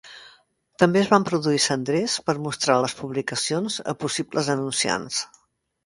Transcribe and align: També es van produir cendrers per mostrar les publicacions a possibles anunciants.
També 0.83 0.99
es 1.01 1.11
van 1.11 1.27
produir 1.27 1.59
cendrers 1.67 2.17
per 2.29 2.35
mostrar 2.47 2.81
les 2.87 2.99
publicacions 3.03 3.79
a 3.95 3.99
possibles 4.07 4.55
anunciants. 4.59 5.27